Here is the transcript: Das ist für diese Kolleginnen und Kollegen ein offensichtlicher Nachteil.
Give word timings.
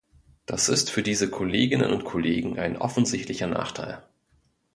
Das 0.47 0.67
ist 0.67 0.89
für 0.89 1.03
diese 1.03 1.29
Kolleginnen 1.29 1.91
und 1.93 2.05
Kollegen 2.05 2.57
ein 2.57 2.75
offensichtlicher 2.75 3.45
Nachteil. 3.45 4.01